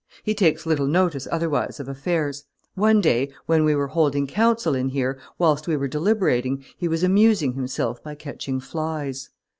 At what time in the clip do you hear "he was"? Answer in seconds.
6.75-7.03